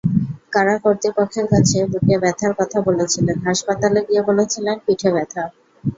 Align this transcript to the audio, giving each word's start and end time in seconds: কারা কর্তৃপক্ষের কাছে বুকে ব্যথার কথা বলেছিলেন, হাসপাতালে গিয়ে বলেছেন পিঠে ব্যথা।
কারা 0.53 0.75
কর্তৃপক্ষের 0.83 1.45
কাছে 1.49 1.77
বুকে 1.91 2.15
ব্যথার 2.23 2.53
কথা 2.59 2.77
বলেছিলেন, 2.87 3.37
হাসপাতালে 3.47 3.99
গিয়ে 4.07 4.21
বলেছেন 4.29 4.65
পিঠে 4.85 5.09
ব্যথা। 5.15 5.43